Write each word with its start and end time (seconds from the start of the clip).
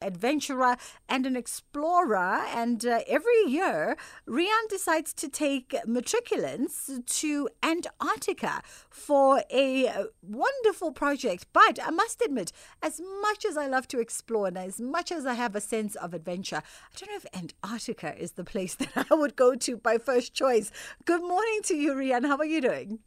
adventurer 0.00 0.76
and 1.08 1.26
an 1.26 1.36
explorer. 1.36 2.44
And 2.54 2.84
uh, 2.84 3.00
every 3.06 3.44
year, 3.46 3.96
Riaan 4.28 4.68
decides 4.68 5.12
to 5.14 5.28
take 5.28 5.74
matriculants 5.86 7.04
to 7.20 7.48
Antarctica 7.62 8.62
for 8.88 9.42
a 9.52 10.06
wonderful 10.22 10.92
project. 10.92 11.46
But 11.52 11.78
I 11.84 11.90
must 11.90 12.22
admit, 12.22 12.52
as 12.82 13.00
much 13.22 13.44
as 13.44 13.56
I 13.56 13.66
love 13.66 13.88
to 13.88 14.00
explore 14.00 14.48
and 14.48 14.58
as 14.58 14.80
much 14.80 15.12
as 15.12 15.26
I 15.26 15.34
have 15.34 15.54
a 15.54 15.60
sense 15.60 15.96
of 15.96 16.14
adventure, 16.14 16.62
I 16.62 16.98
don't 16.98 17.10
know 17.10 17.16
if 17.16 17.26
Antarctica 17.34 18.16
is 18.16 18.32
the 18.32 18.44
place 18.44 18.74
that 18.94 19.06
I 19.10 19.14
would 19.14 19.36
go 19.36 19.54
to 19.54 19.76
by 19.76 19.98
first 19.98 20.34
choice. 20.34 20.70
Good 21.04 21.22
morning 21.22 21.60
to 21.64 21.74
you, 21.74 21.92
Riaan. 21.92 22.26
How 22.26 22.36
are 22.38 22.44
you 22.44 22.60
doing? 22.60 23.00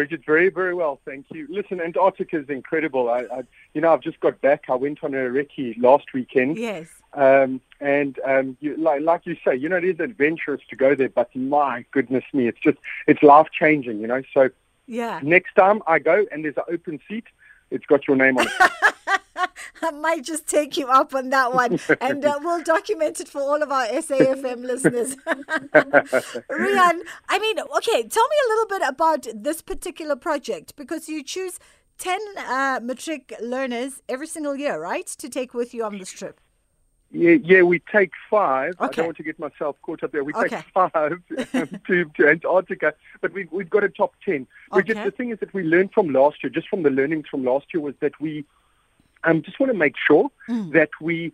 Bridget, 0.00 0.24
very, 0.24 0.48
very 0.48 0.72
well, 0.72 0.98
thank 1.04 1.26
you. 1.30 1.46
Listen, 1.50 1.78
Antarctica 1.78 2.38
is 2.38 2.48
incredible. 2.48 3.10
I, 3.10 3.18
I 3.30 3.42
you 3.74 3.82
know, 3.82 3.92
I've 3.92 4.00
just 4.00 4.18
got 4.20 4.40
back. 4.40 4.64
I 4.70 4.74
went 4.74 5.04
on 5.04 5.12
a 5.12 5.18
recce 5.18 5.74
last 5.78 6.14
weekend. 6.14 6.56
Yes. 6.56 6.88
Um, 7.12 7.60
and 7.82 8.18
um, 8.26 8.56
you, 8.60 8.78
like, 8.78 9.02
like 9.02 9.26
you 9.26 9.36
say, 9.44 9.54
you 9.54 9.68
know, 9.68 9.76
it 9.76 9.84
is 9.84 10.00
adventurous 10.00 10.62
to 10.70 10.76
go 10.76 10.94
there, 10.94 11.10
but 11.10 11.28
my 11.36 11.84
goodness 11.90 12.24
me, 12.32 12.48
it's 12.48 12.60
just, 12.60 12.78
it's 13.06 13.22
life 13.22 13.48
changing, 13.52 14.00
you 14.00 14.06
know. 14.06 14.22
So 14.32 14.48
Yeah. 14.86 15.20
next 15.22 15.52
time 15.54 15.82
I 15.86 15.98
go 15.98 16.24
and 16.32 16.46
there's 16.46 16.56
an 16.56 16.72
open 16.72 16.98
seat, 17.06 17.24
it's 17.70 17.84
got 17.84 18.08
your 18.08 18.16
name 18.16 18.38
on 18.38 18.46
it. 18.46 18.94
I 19.82 19.90
might 19.92 20.24
just 20.24 20.46
take 20.46 20.76
you 20.76 20.86
up 20.86 21.14
on 21.14 21.30
that 21.30 21.52
one 21.52 21.78
and 22.00 22.24
uh, 22.24 22.38
we'll 22.42 22.62
document 22.62 23.20
it 23.20 23.28
for 23.28 23.40
all 23.40 23.62
of 23.62 23.70
our 23.70 23.86
SAFM 23.86 24.62
listeners. 24.64 25.16
Riaan, 26.50 27.00
I 27.28 27.38
mean, 27.38 27.58
okay, 27.76 28.06
tell 28.08 28.28
me 28.28 28.36
a 28.44 28.48
little 28.48 28.66
bit 28.68 28.82
about 28.88 29.26
this 29.34 29.62
particular 29.62 30.16
project 30.16 30.76
because 30.76 31.08
you 31.08 31.22
choose 31.22 31.58
10 31.98 32.18
uh, 32.38 32.80
matric 32.82 33.34
learners 33.42 34.02
every 34.08 34.26
single 34.26 34.56
year, 34.56 34.80
right, 34.80 35.06
to 35.06 35.28
take 35.28 35.54
with 35.54 35.74
you 35.74 35.84
on 35.84 35.98
this 35.98 36.10
trip. 36.10 36.40
Yeah, 37.12 37.38
yeah, 37.42 37.62
we 37.62 37.80
take 37.80 38.12
five. 38.30 38.74
I 38.78 38.86
don't 38.86 39.06
want 39.06 39.16
to 39.16 39.24
get 39.24 39.36
myself 39.38 39.74
caught 39.82 40.04
up 40.04 40.12
there. 40.12 40.22
We 40.22 40.32
Okay. 40.32 40.48
take 40.48 40.64
five 40.72 41.20
to, 41.88 42.04
to 42.04 42.28
Antarctica, 42.28 42.94
but 43.20 43.32
we, 43.32 43.48
we've 43.50 43.68
got 43.68 43.82
a 43.82 43.88
top 43.88 44.14
ten. 44.24 44.46
Okay. 44.72 44.92
the 44.92 45.10
thing 45.10 45.30
is 45.30 45.40
that 45.40 45.52
we 45.52 45.64
learned 45.64 45.92
from 45.92 46.10
last 46.12 46.42
year, 46.44 46.50
just 46.50 46.68
from 46.68 46.84
the 46.84 46.90
learnings 46.90 47.26
from 47.28 47.44
last 47.44 47.66
year, 47.74 47.80
was 47.82 47.94
that 48.00 48.12
we 48.20 48.44
um, 49.24 49.42
just 49.42 49.58
want 49.60 49.72
to 49.72 49.78
make 49.78 49.94
sure 49.96 50.30
Mm. 50.48 50.72
that 50.72 50.90
we, 51.00 51.32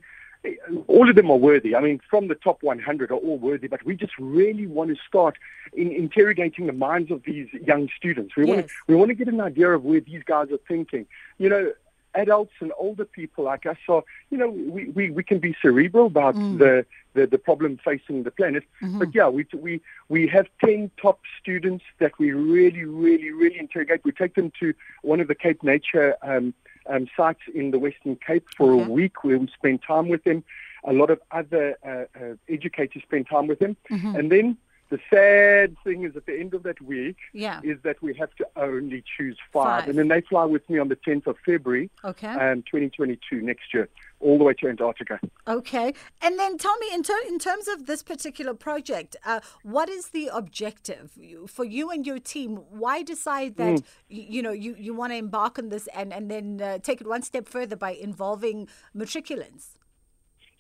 all 0.87 1.09
of 1.09 1.17
them 1.17 1.31
are 1.31 1.37
worthy. 1.37 1.75
I 1.75 1.81
mean, 1.81 2.01
from 2.11 2.29
the 2.29 2.35
top 2.35 2.63
100 2.63 3.11
are 3.11 3.15
all 3.15 3.39
worthy, 3.39 3.67
but 3.69 3.85
we 3.85 3.97
just 3.97 4.13
really 4.19 4.67
want 4.67 4.91
to 4.91 4.97
start 5.09 5.37
in 5.73 5.91
interrogating 5.91 6.67
the 6.67 6.73
minds 6.73 7.11
of 7.11 7.23
these 7.25 7.49
young 7.53 7.89
students. 7.97 8.37
We 8.37 8.45
want 8.45 8.67
to, 8.67 8.73
we 8.87 8.95
want 8.95 9.09
to 9.09 9.15
get 9.15 9.29
an 9.29 9.41
idea 9.41 9.71
of 9.71 9.85
where 9.85 10.01
these 10.01 10.23
guys 10.25 10.51
are 10.53 10.59
thinking. 10.69 11.07
You 11.39 11.49
know, 11.49 11.73
adults 12.15 12.53
and 12.61 12.73
older 12.79 13.05
people 13.05 13.45
like 13.45 13.67
us 13.67 13.77
are, 13.89 14.03
you 14.31 14.39
know, 14.39 14.49
we, 14.49 14.89
we, 14.91 15.11
we 15.11 15.23
can 15.23 15.39
be 15.39 15.55
cerebral 15.61 16.07
about 16.07 16.35
Mm. 16.37 16.59
the, 16.59 16.87
the, 17.15 17.27
the 17.27 17.39
problem 17.39 17.79
facing 17.85 18.23
the 18.23 18.31
planet. 18.31 18.65
Mhm. 18.83 18.99
But 18.99 19.15
yeah, 19.15 19.29
we, 19.29 19.47
we, 19.55 19.81
we 20.09 20.27
have 20.29 20.47
10 20.65 20.91
top 21.01 21.21
students 21.41 21.85
that 21.99 22.19
we 22.19 22.33
really, 22.33 22.85
really, 22.85 23.31
really 23.33 23.59
interrogate. 23.59 24.01
We 24.05 24.13
take 24.13 24.35
them 24.35 24.53
to 24.61 24.75
one 25.03 25.21
of 25.21 25.29
the 25.29 25.35
Cape 25.35 25.63
Nature 25.63 26.17
um, 26.23 26.55
um, 26.89 27.07
sites 27.17 27.41
in 27.55 27.71
the 27.71 27.79
Western 27.79 28.17
Cape 28.17 28.47
for 28.57 28.73
a 28.73 28.77
week 28.77 29.25
where 29.25 29.39
we 29.39 29.49
spend 29.49 29.83
time 29.83 30.09
with 30.09 30.25
them. 30.25 30.45
A 30.85 30.93
lot 30.93 31.11
of 31.11 31.21
other 31.31 31.77
uh, 31.85 32.05
uh, 32.19 32.35
educators 32.49 33.03
spend 33.03 33.27
time 33.29 33.47
with 33.47 33.59
them. 33.59 33.77
Mhm. 33.91 34.19
And 34.19 34.31
then 34.31 34.57
the 34.89 35.01
sad 35.11 35.77
thing 35.83 36.05
is 36.05 36.15
at 36.17 36.27
the 36.27 36.39
end 36.39 36.55
of 36.55 36.63
that 36.63 36.81
week 36.81 37.17
Yeah. 37.33 37.61
is 37.65 37.79
that 37.83 38.01
we 38.03 38.15
have 38.15 38.33
to 38.37 38.47
only 38.57 39.03
choose 39.17 39.37
five. 39.53 39.81
Five. 39.81 39.89
And 39.89 39.99
then 39.99 40.09
they 40.09 40.21
fly 40.21 40.45
with 40.45 40.69
me 40.71 40.79
on 40.79 40.89
the 40.89 40.97
10th 40.97 41.27
of 41.27 41.37
February, 41.45 41.91
Okay. 42.05 42.29
um, 42.29 42.63
2022, 42.63 43.41
next 43.43 43.75
year, 43.75 43.89
all 44.21 44.39
the 44.39 44.45
way 44.45 44.55
to 44.55 44.69
Antarctica. 44.69 45.19
Okay. 45.49 45.93
And 46.23 46.39
then 46.39 46.57
tell 46.57 46.77
me, 46.79 46.87
in, 46.95 47.03
ter- 47.03 47.27
in 47.27 47.39
terms 47.41 47.67
of 47.67 47.87
this 47.87 48.03
particular 48.03 48.55
project, 48.55 49.17
uh, 49.25 49.41
what 49.65 49.89
is 49.89 50.09
the 50.11 50.31
objective 50.33 51.19
for 51.49 51.65
you 51.65 51.91
and 51.91 52.07
your 52.07 52.19
team? 52.21 52.57
Why 52.71 53.03
decide 53.03 53.57
that, 53.57 53.81
y- 53.81 53.83
you 54.09 54.41
know, 54.43 54.53
you, 54.53 54.77
you 54.79 54.95
want 54.95 55.13
to 55.13 55.17
embark 55.17 55.59
on 55.59 55.69
this 55.69 55.89
and, 55.89 56.13
and 56.13 56.31
then 56.31 56.61
uh, 56.63 56.79
take 56.79 57.01
it 57.01 57.07
one 57.09 57.23
step 57.23 57.49
further 57.49 57.75
by 57.77 57.91
involving 57.91 58.69
matriculants? 58.97 59.71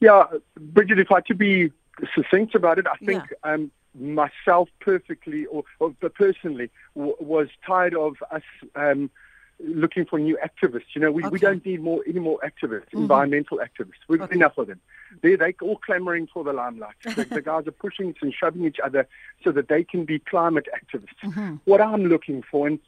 Yeah, 0.01 0.25
Bridget, 0.59 0.99
if 0.99 1.11
I 1.12 1.21
to 1.22 1.34
be 1.34 1.71
succinct 2.15 2.55
about 2.55 2.78
it, 2.78 2.87
I 2.87 2.97
think 3.05 3.22
um, 3.45 3.71
myself 3.99 4.69
perfectly 4.81 5.47
or, 5.47 5.65
or 5.81 5.93
personally 6.15 6.71
w- 6.95 7.17
was 7.21 7.49
tired 7.67 7.95
of 7.95 8.17
us 8.31 8.43
um, 8.75 9.11
looking 9.59 10.05
for 10.05 10.19
new 10.19 10.39
activists. 10.45 10.95
You 10.95 11.01
know, 11.01 11.11
we, 11.11 11.27
we 11.29 11.39
don't 11.39 11.65
need 11.65 11.83
more 11.83 12.03
any 12.07 12.21
more 12.21 12.39
activists, 12.45 12.91
Mhm. 12.93 13.01
environmental 13.03 13.59
activists. 13.59 14.03
We've 14.09 14.19
got 14.21 14.27
Okay. 14.27 14.37
enough 14.37 14.59
of 14.59 14.67
them. 14.67 14.81
They 15.23 15.34
they 15.37 15.55
all 15.62 15.79
clamoring 15.79 16.27
for 16.33 16.45
the 16.45 16.53
limelight. 16.53 16.97
the, 17.05 17.25
the 17.25 17.41
guys 17.51 17.67
are 17.67 17.71
pushing 17.73 18.15
and 18.21 18.34
shoving 18.34 18.65
each 18.67 18.79
other 18.84 19.09
so 19.43 19.53
that 19.53 19.69
they 19.69 19.83
can 19.84 20.05
be 20.05 20.19
climate 20.19 20.69
activists. 20.75 21.21
Mhm. 21.25 21.61
What 21.65 21.81
I'm 21.81 22.05
looking 22.07 22.43
for, 22.43 22.67
and 22.67 22.78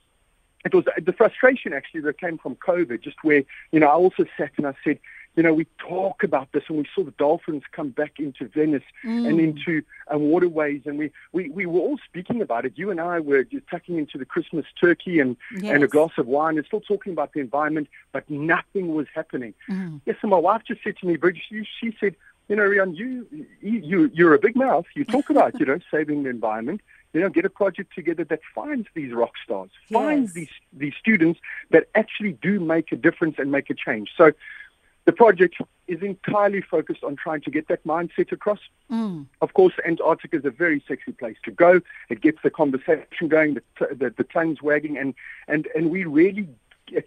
it 0.64 0.74
was 0.74 0.84
the 1.02 1.12
frustration 1.12 1.72
actually 1.72 2.00
that 2.02 2.20
came 2.20 2.36
from 2.36 2.56
COVID, 2.56 3.00
just 3.02 3.16
where, 3.22 3.44
you 3.72 3.80
know, 3.80 3.86
I 3.86 3.92
also 3.94 4.24
sat 4.36 4.50
and 4.58 4.66
I 4.66 4.74
said, 4.84 4.98
you 5.38 5.44
know, 5.44 5.54
we 5.54 5.68
talk 5.78 6.24
about 6.24 6.48
this 6.50 6.64
and 6.68 6.78
we 6.78 6.84
saw 6.92 7.04
the 7.04 7.12
dolphins 7.12 7.62
come 7.70 7.90
back 7.90 8.14
into 8.18 8.48
Venice 8.48 8.82
and 9.04 9.38
Mm. 9.38 9.40
into 9.44 9.82
um, 10.08 10.22
waterways 10.22 10.82
and 10.84 10.98
we, 10.98 11.12
we, 11.30 11.48
we 11.50 11.64
were 11.64 11.78
all 11.78 11.96
speaking 12.08 12.42
about 12.42 12.64
it. 12.66 12.72
You 12.74 12.90
and 12.90 13.00
I 13.00 13.20
were 13.20 13.44
just 13.44 13.64
tucking 13.70 13.96
into 13.98 14.18
the 14.18 14.24
Christmas 14.24 14.66
turkey 14.80 15.20
and, 15.20 15.36
and 15.62 15.84
a 15.84 15.86
glass 15.86 16.10
of 16.18 16.26
wine 16.26 16.56
and 16.58 16.66
still 16.66 16.80
talking 16.80 17.12
about 17.12 17.34
the 17.34 17.40
environment, 17.40 17.86
but 18.10 18.28
nothing 18.28 18.96
was 18.96 19.06
happening. 19.14 19.54
Mhm. 19.70 20.00
Yes, 20.06 20.16
and 20.22 20.30
my 20.32 20.38
wife 20.38 20.62
just 20.66 20.82
said 20.82 20.96
to 20.98 21.06
me, 21.06 21.16
Bridget, 21.16 21.42
she, 21.48 21.64
she 21.80 21.96
said, 22.00 22.16
you 22.48 22.56
know, 22.56 22.64
Riaan, 22.64 22.96
you, 22.96 23.24
you, 23.62 23.78
you- 23.90 24.10
you're 24.12 24.34
a 24.34 24.40
big 24.40 24.56
mouth. 24.56 24.86
You 24.96 25.04
talk 25.04 25.30
about, 25.30 25.60
you 25.60 25.66
know, 25.66 25.78
saving 25.88 26.24
the 26.24 26.30
environment. 26.30 26.80
You 27.14 27.20
know, 27.22 27.30
get 27.30 27.44
a 27.46 27.50
project 27.50 27.94
together 27.94 28.24
that 28.24 28.40
finds 28.54 28.86
these 28.94 29.12
rock 29.14 29.32
stars, 29.42 29.70
finds 29.90 30.28
Yes. 30.28 30.34
these 30.34 30.54
these 30.82 30.92
students 31.00 31.40
that 31.70 31.88
actually 31.94 32.32
do 32.32 32.60
make 32.60 32.92
a 32.92 32.96
difference 32.96 33.36
and 33.38 33.50
make 33.50 33.70
a 33.70 33.74
change. 33.74 34.10
So, 34.14 34.32
the 35.08 35.12
project 35.24 35.54
is 35.86 36.02
entirely 36.02 36.60
focused 36.60 37.02
on 37.02 37.16
trying 37.16 37.40
to 37.40 37.50
get 37.50 37.66
that 37.68 37.82
mindset 37.86 38.30
across. 38.30 38.58
Mm. 38.92 39.24
Of 39.40 39.54
course, 39.54 39.72
Antarctica 39.86 40.36
is 40.36 40.44
a 40.44 40.50
very 40.50 40.84
sexy 40.86 41.12
place 41.12 41.38
to 41.46 41.50
go. 41.50 41.80
It 42.10 42.20
gets 42.20 42.40
the 42.42 42.50
conversation 42.50 43.26
going, 43.28 43.54
the, 43.54 43.62
t- 43.78 43.94
the, 44.00 44.12
the 44.14 44.24
tongues 44.24 44.60
wagging, 44.60 44.98
and, 44.98 45.14
and, 45.52 45.66
and 45.74 45.90
we 45.90 46.04
really 46.04 46.46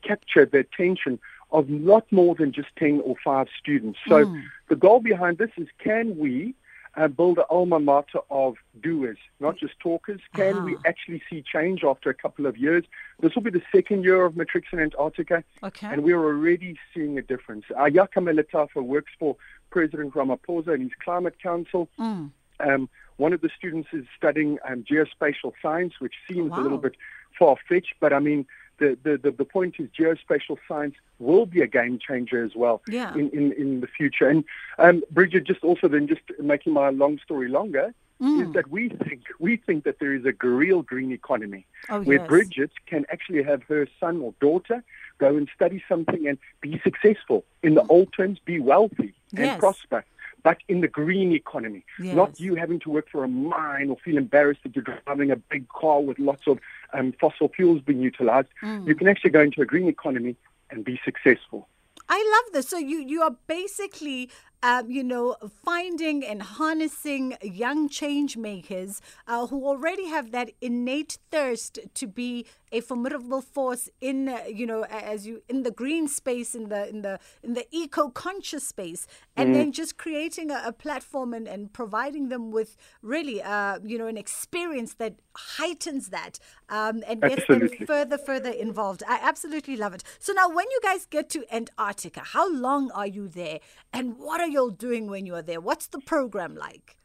capture 0.02 0.48
the 0.48 0.58
attention 0.58 1.20
of 1.52 1.70
not 1.70 2.12
more 2.12 2.34
than 2.34 2.52
just 2.52 2.70
10 2.78 3.02
or 3.06 3.16
5 3.24 3.48
students. 3.62 4.00
So 4.08 4.26
Mm. 4.26 4.42
the 4.70 4.76
goal 4.76 5.00
behind 5.00 5.38
this 5.38 5.52
is 5.58 5.68
can 5.78 6.18
we 6.18 6.56
uh, 6.96 7.08
build 7.08 7.38
an 7.38 7.46
alma 7.50 7.80
mater 7.80 8.20
of 8.30 8.56
doers, 8.82 9.18
not 9.40 9.58
just 9.58 9.80
talkers? 9.80 10.20
Can 10.36 10.64
we 10.66 10.76
Ah. 10.76 10.82
actually 10.86 11.22
see 11.30 11.42
change 11.42 11.84
after 11.84 12.10
a 12.10 12.14
couple 12.14 12.46
of 12.46 12.58
years? 12.58 12.84
This 13.22 13.34
will 13.36 13.42
be 13.44 13.50
the 13.50 13.64
second 13.74 14.04
year 14.04 14.26
of 14.26 14.36
Matrics 14.36 14.68
in 14.74 14.80
Antarctica. 14.80 15.44
Okay. 15.64 15.88
And 15.88 16.04
we're 16.04 16.24
already 16.24 16.78
seeing 16.94 17.18
a 17.18 17.22
difference. 17.22 17.66
Ayaka 17.72 18.20
Melitafa 18.28 18.82
works 18.84 19.12
for 19.20 19.38
President 19.70 20.14
Ramaphosa 20.14 20.74
and 20.74 20.84
his 20.84 20.92
Climate 21.04 21.38
Council. 21.42 21.88
Mm. 21.98 22.32
Um, 22.60 22.90
one 23.18 23.34
of 23.34 23.42
the 23.42 23.50
students 23.58 23.90
is 23.94 24.06
studying 24.18 24.58
um, 24.68 24.84
geospatial 24.84 25.54
science, 25.62 25.94
which 26.00 26.16
seems 26.28 26.52
a 26.52 26.60
little 26.60 26.78
bit 26.78 26.96
far-fetched, 27.40 27.96
but 28.00 28.12
I 28.14 28.20
mean, 28.20 28.46
the, 28.82 28.98
the, 29.06 29.14
the, 29.26 29.32
the 29.42 29.46
point 29.46 29.76
is 29.82 29.88
geospatial 29.98 30.58
science 30.68 30.96
will 31.20 31.46
be 31.46 31.62
a 31.62 31.68
game 31.68 31.98
changer 32.08 32.44
as 32.44 32.54
well 32.56 32.82
Yeah. 32.88 33.14
in, 33.20 33.30
in, 33.40 33.46
in 33.54 33.70
the 33.84 33.88
future. 33.98 34.28
And 34.34 34.44
um, 34.80 34.96
Bridget, 35.12 35.44
just 35.52 35.64
also 35.64 35.88
then 35.88 36.08
just 36.14 36.26
making 36.54 36.74
my 36.74 36.90
long 36.90 37.16
story 37.24 37.48
longer, 37.60 37.88
is 38.20 38.48
Mm. 38.48 38.54
that 38.54 38.68
we 38.70 38.84
think 39.08 39.22
we 39.40 39.58
think 39.66 39.84
that 39.86 39.98
there 40.00 40.14
is 40.14 40.24
a 40.26 40.34
real 40.46 40.84
green 40.84 41.12
economy 41.12 41.66
Oh, 41.90 42.02
where 42.08 42.20
yes. 42.20 42.28
Bridget 42.34 42.72
can 42.92 43.04
actually 43.12 43.42
have 43.52 43.62
her 43.64 43.88
son 44.00 44.16
or 44.22 44.32
daughter 44.40 44.78
go 45.18 45.30
and 45.40 45.50
study 45.58 45.80
something 45.90 46.28
and 46.30 46.38
be 46.62 46.80
successful. 46.84 47.40
In 47.64 47.74
the 47.74 47.84
old 47.96 48.10
terms, 48.16 48.38
be 48.46 48.60
wealthy 48.60 49.12
and 49.36 49.48
Yes. 49.50 49.60
prosper. 49.64 50.06
But 50.44 50.58
in 50.68 50.82
the 50.82 50.88
green 50.88 51.32
economy, 51.34 51.86
Yes. 52.00 52.16
not 52.16 52.40
you 52.40 52.56
having 52.56 52.80
to 52.82 52.90
work 52.90 53.10
for 53.10 53.24
a 53.24 53.28
mine 53.28 53.90
or 53.90 53.98
feel 53.98 54.18
embarrassed 54.18 54.62
that 54.64 54.76
you're 54.76 54.84
driving 55.06 55.32
a 55.32 55.36
big 55.36 55.68
car 55.70 56.02
with 56.02 56.18
lots 56.20 56.48
of 56.48 56.60
um, 56.94 57.14
fossil 57.20 57.48
fuels 57.50 57.82
being 57.82 58.02
utilized. 58.02 58.50
Mm. 58.64 58.88
You 58.88 58.96
can 58.96 59.08
actually 59.08 59.32
go 59.32 59.42
into 59.42 59.62
a 59.62 59.66
green 59.66 59.88
economy 59.88 60.36
and 60.70 60.84
be 60.84 61.00
successful. 61.04 61.68
I 62.10 62.42
love 62.44 62.54
this. 62.54 62.68
So 62.68 62.78
you 62.78 62.98
you 62.98 63.22
are 63.22 63.36
basically 63.48 64.30
um, 64.64 64.90
you 64.90 65.04
know, 65.04 65.36
finding 65.64 66.24
and 66.26 66.42
harnessing 66.42 67.36
young 67.42 67.90
change 67.90 68.38
makers 68.38 69.02
uh, 69.28 69.48
who 69.48 69.66
already 69.66 70.08
have 70.08 70.32
that 70.32 70.52
innate 70.62 71.18
thirst 71.32 71.80
to 71.96 72.08
be 72.08 72.46
a 72.72 72.82
formidable 72.82 73.42
force 73.42 73.90
in 74.00 74.30
uh, 74.30 74.40
you 74.48 74.66
know 74.66 74.86
as 74.86 75.28
you 75.28 75.42
in 75.50 75.64
the 75.64 75.72
green 75.72 76.08
space 76.08 76.56
in 76.56 76.70
the 76.70 76.88
in 76.88 77.02
the 77.02 77.20
in 77.44 77.54
the 77.54 77.66
eco 77.72 78.10
conscious 78.10 78.66
space 78.68 79.08
and 79.36 79.50
mm. 79.50 79.54
then 79.54 79.72
just 79.72 79.98
creating 79.98 80.52
a, 80.52 80.64
a, 80.66 80.72
platform 80.72 81.34
and, 81.34 81.48
and 81.48 81.74
providing 81.74 82.30
them 82.30 82.52
with 82.52 82.78
really 83.02 83.42
uh, 83.42 83.78
you 83.84 83.98
know 83.98 84.08
an 84.08 84.18
experience 84.18 84.94
that 84.96 85.16
heightens 85.36 86.10
that 86.10 86.40
um, 86.70 87.04
and 87.08 87.22
gets 87.22 87.42
absolutely. 87.42 87.78
them 87.78 87.88
further 87.88 88.18
further 88.18 88.50
involved 88.50 89.04
i 89.08 89.20
absolutely 89.22 89.76
love 89.76 89.94
it 89.94 90.04
so 90.20 90.34
now 90.34 90.48
when 90.48 90.66
you 90.72 90.80
guys 90.82 91.06
get 91.06 91.30
to 91.30 91.44
antarctica 91.54 92.22
how 92.24 92.52
long 92.52 92.90
are 92.92 93.08
you 93.08 93.28
there 93.28 93.60
and 93.92 94.18
what 94.18 94.40
are 94.40 94.48
you 94.52 94.76
doing 94.78 95.08
when 95.08 95.26
you 95.26 95.36
are 95.36 95.42
there 95.42 95.62
what's 95.62 95.88
the 95.88 96.00
program 96.00 96.56
like 96.56 96.98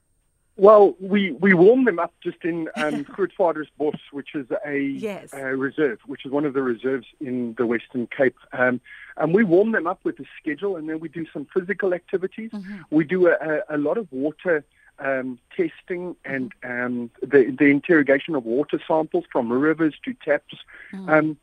well, 0.58 0.96
we, 0.98 1.32
we 1.32 1.52
warm 1.52 1.84
them 1.84 1.98
up 1.98 2.14
just 2.22 2.38
in 2.42 2.68
um, 2.76 3.04
Grootvadersbos, 3.04 3.98
which 4.10 4.34
is 4.34 4.46
a, 4.64 4.78
yes. 4.78 5.32
a, 5.32 5.54
reserve, 5.54 6.00
which 6.06 6.24
is 6.24 6.32
one 6.32 6.46
of 6.46 6.54
the 6.54 6.62
reserves 6.62 7.06
in 7.20 7.54
the 7.58 7.66
Western 7.66 8.06
Cape. 8.06 8.38
Um, 8.52 8.80
and 9.18 9.34
we 9.34 9.44
warm 9.44 9.72
them 9.72 9.86
up 9.86 10.00
with 10.02 10.18
a 10.18 10.24
schedule, 10.40 10.76
and 10.76 10.88
then 10.88 10.98
we 10.98 11.08
do 11.08 11.26
some 11.30 11.46
physical 11.52 11.92
activities. 11.92 12.50
Mm-hmm. 12.52 12.82
We 12.90 13.04
do 13.04 13.28
a, 13.28 13.60
a, 13.68 13.76
lot 13.76 13.98
of 13.98 14.10
water 14.10 14.64
um, 14.98 15.38
testing 15.54 16.16
and 16.24 16.52
um, 16.64 17.10
the, 17.20 17.54
the 17.58 17.66
interrogation 17.66 18.34
of 18.34 18.46
water 18.46 18.80
samples 18.88 19.24
from 19.30 19.52
rivers 19.52 19.94
to 20.06 20.14
taps. 20.24 20.56
Mm-hmm. 20.92 21.08
Um, 21.10 21.36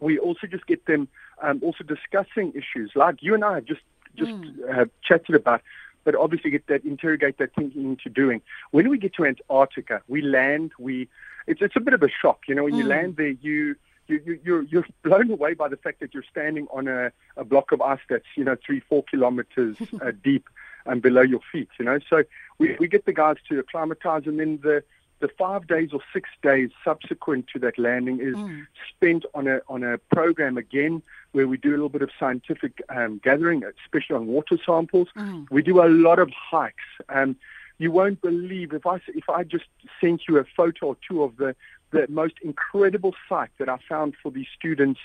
we 0.00 0.18
also 0.18 0.46
just 0.46 0.66
get 0.66 0.86
them 0.86 1.08
um, 1.42 1.60
also 1.62 1.84
discussing 1.84 2.52
issues 2.54 2.92
like 2.94 3.22
you 3.22 3.34
and 3.34 3.44
I 3.44 3.56
have 3.56 3.64
just 3.64 3.82
just 4.16 4.30
mm. 4.30 4.78
uh, 4.78 4.86
chatted 5.02 5.34
about 5.34 5.62
but 6.06 6.14
obviously 6.14 6.50
get 6.50 6.68
that 6.68 6.84
interrogate 6.84 7.36
that 7.38 7.52
thinking 7.56 7.84
into 7.84 8.08
doing. 8.08 8.40
When 8.70 8.88
we 8.88 8.96
get 8.96 9.14
to 9.14 9.26
Antarctica, 9.26 10.02
we 10.06 10.22
land. 10.22 10.70
We 10.78 11.08
it's 11.48 11.60
it's 11.60 11.74
a 11.76 11.80
bit 11.80 11.94
of 11.94 12.02
a 12.02 12.08
shock, 12.08 12.42
you 12.48 12.54
know. 12.54 12.62
When 12.62 12.74
mm. 12.74 12.78
you 12.78 12.84
land 12.84 13.16
there, 13.16 13.34
you 13.42 13.74
you, 14.06 14.22
you, 14.24 14.40
you're 14.44 14.62
you're 14.62 14.86
blown 15.02 15.30
away 15.30 15.54
by 15.54 15.68
the 15.68 15.76
fact 15.76 15.98
that 16.00 16.14
you're 16.14 16.24
standing 16.30 16.68
on 16.70 16.86
a, 16.86 17.10
a 17.36 17.44
block 17.44 17.72
of 17.72 17.80
ice 17.82 17.98
that's 18.08 18.24
you 18.36 18.44
know 18.44 18.56
three 18.64 18.80
four 18.88 19.02
kilometers 19.02 19.76
uh, 20.00 20.12
deep 20.22 20.48
and 20.86 21.02
below 21.02 21.22
your 21.22 21.40
feet. 21.50 21.68
You 21.78 21.84
know, 21.84 21.98
so 22.08 22.22
we 22.58 22.76
we 22.78 22.86
get 22.86 23.04
the 23.04 23.12
guys 23.12 23.36
to 23.48 23.58
acclimatize, 23.58 24.22
and 24.26 24.38
then 24.38 24.60
the 24.62 24.84
the 25.18 25.28
five 25.38 25.66
days 25.66 25.90
or 25.92 26.00
six 26.12 26.28
days 26.42 26.70
subsequent 26.84 27.48
to 27.48 27.58
that 27.58 27.78
landing 27.78 28.20
is 28.20 28.36
mm. 28.36 28.66
spent 28.94 29.24
on 29.34 29.48
a 29.48 29.60
on 29.68 29.82
a 29.82 29.98
program 30.14 30.56
again 30.56 31.02
where 31.36 31.46
we 31.46 31.58
do 31.58 31.68
a 31.68 31.76
little 31.76 31.90
bit 31.90 32.00
of 32.00 32.08
scientific 32.18 32.80
um, 32.88 33.20
gathering, 33.22 33.62
especially 33.84 34.16
on 34.16 34.26
water 34.26 34.56
samples. 34.64 35.08
Mm. 35.14 35.46
We 35.50 35.60
do 35.60 35.82
a 35.82 35.90
lot 36.08 36.18
of 36.18 36.30
hikes. 36.30 36.88
Um, 37.10 37.36
you 37.76 37.92
won't 37.92 38.22
believe 38.22 38.72
if 38.72 38.86
I 38.86 39.00
if 39.08 39.28
I 39.28 39.44
just 39.44 39.66
sent 40.00 40.22
you 40.26 40.38
a 40.38 40.44
photo 40.56 40.86
or 40.86 40.96
two 41.06 41.22
of 41.22 41.36
the 41.36 41.54
the 41.90 42.06
most 42.08 42.36
incredible 42.42 43.14
site 43.28 43.50
that 43.58 43.68
I 43.68 43.76
found 43.86 44.14
for 44.22 44.32
these 44.32 44.46
students 44.58 44.98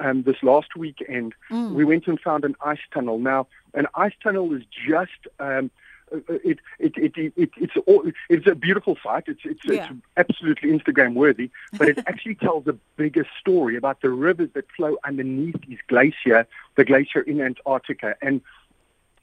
um, 0.00 0.22
this 0.24 0.36
last 0.42 0.76
weekend. 0.76 1.32
Mm. 1.50 1.72
We 1.72 1.86
went 1.86 2.06
and 2.06 2.20
found 2.20 2.44
an 2.44 2.56
ice 2.60 2.84
tunnel. 2.92 3.18
Now, 3.18 3.46
an 3.72 3.86
ice 3.94 4.12
tunnel 4.22 4.54
is 4.54 4.64
just 4.86 5.20
um, 5.38 5.70
it, 6.10 6.58
it, 6.78 6.92
it, 6.96 7.32
it, 7.36 7.50
it's 7.56 7.72
all, 7.86 8.04
it's 8.28 8.46
a 8.46 8.54
beautiful 8.54 8.96
site. 9.02 9.24
It's 9.26 9.40
it's, 9.44 9.60
yeah. 9.64 9.88
it's 9.90 9.92
absolutely 10.16 10.70
Instagram 10.70 11.14
worthy, 11.14 11.50
but 11.78 11.88
it 11.88 11.98
actually 12.06 12.34
tells 12.34 12.66
a 12.66 12.74
bigger 12.96 13.26
story 13.38 13.76
about 13.76 14.00
the 14.00 14.10
rivers 14.10 14.50
that 14.54 14.64
flow 14.76 14.96
underneath 15.04 15.60
this 15.68 15.78
glacier, 15.88 16.46
the 16.76 16.84
glacier 16.84 17.20
in 17.20 17.40
Antarctica, 17.40 18.16
and 18.22 18.40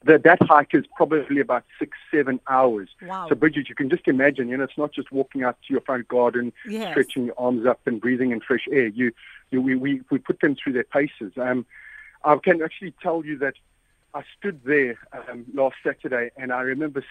that 0.04 0.22
that 0.22 0.40
hike 0.42 0.74
is 0.74 0.84
probably 0.96 1.40
about 1.40 1.64
six 1.78 1.96
seven 2.10 2.40
hours. 2.48 2.88
Wow. 3.02 3.28
So 3.28 3.34
Bridget, 3.34 3.68
you 3.68 3.74
can 3.74 3.90
just 3.90 4.06
imagine, 4.06 4.48
you 4.48 4.56
know, 4.56 4.64
it's 4.64 4.78
not 4.78 4.92
just 4.92 5.10
walking 5.10 5.42
out 5.42 5.58
to 5.66 5.72
your 5.72 5.80
front 5.80 6.06
garden, 6.08 6.52
yes. 6.68 6.92
stretching 6.92 7.26
your 7.26 7.34
arms 7.38 7.66
up 7.66 7.80
and 7.86 8.00
breathing 8.00 8.30
in 8.30 8.40
fresh 8.40 8.66
air. 8.70 8.86
You, 8.86 9.12
you 9.50 9.60
we, 9.60 9.74
we 9.74 10.00
we 10.10 10.18
put 10.18 10.40
them 10.40 10.54
through 10.54 10.74
their 10.74 10.84
paces. 10.84 11.32
Um, 11.36 11.66
I 12.24 12.36
can 12.36 12.62
actually 12.62 12.94
tell 13.02 13.24
you 13.24 13.38
that 13.38 13.54
I 14.14 14.22
stood 14.38 14.60
there 14.64 14.98
um, 15.12 15.44
last 15.54 15.76
Saturday 15.82 16.30
and 16.36 16.52
I 16.52 16.60
remember 16.62 17.04